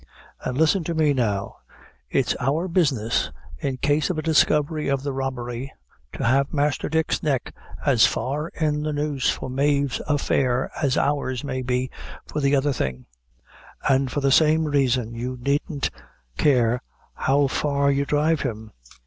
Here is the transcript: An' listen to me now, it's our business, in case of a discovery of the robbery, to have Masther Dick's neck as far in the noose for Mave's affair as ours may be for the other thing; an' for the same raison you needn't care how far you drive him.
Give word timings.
An' 0.43 0.55
listen 0.55 0.83
to 0.85 0.95
me 0.95 1.13
now, 1.13 1.57
it's 2.09 2.35
our 2.39 2.67
business, 2.67 3.29
in 3.59 3.77
case 3.77 4.09
of 4.09 4.17
a 4.17 4.23
discovery 4.23 4.87
of 4.87 5.03
the 5.03 5.13
robbery, 5.13 5.71
to 6.13 6.23
have 6.23 6.51
Masther 6.51 6.89
Dick's 6.89 7.21
neck 7.21 7.53
as 7.85 8.07
far 8.07 8.47
in 8.59 8.81
the 8.81 8.93
noose 8.93 9.29
for 9.29 9.47
Mave's 9.47 10.01
affair 10.07 10.71
as 10.81 10.97
ours 10.97 11.43
may 11.43 11.61
be 11.61 11.91
for 12.25 12.39
the 12.39 12.55
other 12.55 12.73
thing; 12.73 13.05
an' 13.87 14.07
for 14.07 14.21
the 14.21 14.31
same 14.31 14.63
raison 14.65 15.13
you 15.13 15.37
needn't 15.39 15.91
care 16.35 16.81
how 17.13 17.45
far 17.45 17.91
you 17.91 18.03
drive 18.03 18.41
him. 18.41 18.71